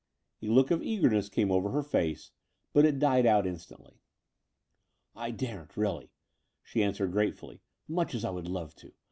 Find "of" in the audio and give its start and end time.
0.71-0.81